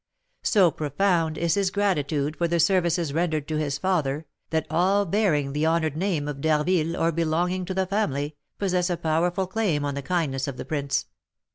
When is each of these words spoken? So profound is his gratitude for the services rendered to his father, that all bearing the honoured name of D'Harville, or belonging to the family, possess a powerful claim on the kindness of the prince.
So 0.41 0.71
profound 0.71 1.37
is 1.37 1.53
his 1.53 1.69
gratitude 1.69 2.35
for 2.35 2.47
the 2.47 2.59
services 2.59 3.13
rendered 3.13 3.47
to 3.49 3.57
his 3.57 3.77
father, 3.77 4.25
that 4.49 4.65
all 4.67 5.05
bearing 5.05 5.53
the 5.53 5.67
honoured 5.67 5.95
name 5.95 6.27
of 6.27 6.41
D'Harville, 6.41 6.97
or 6.97 7.11
belonging 7.11 7.65
to 7.65 7.75
the 7.75 7.85
family, 7.85 8.35
possess 8.57 8.89
a 8.89 8.97
powerful 8.97 9.45
claim 9.45 9.85
on 9.85 9.93
the 9.93 10.01
kindness 10.01 10.47
of 10.47 10.57
the 10.57 10.65
prince. 10.65 11.05